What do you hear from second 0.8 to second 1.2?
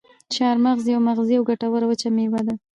یوه